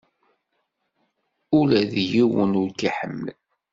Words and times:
Ula 1.59 1.81
d 1.91 1.93
yiwen 2.09 2.51
ur 2.61 2.69
k-iḥemmel. 2.79 3.37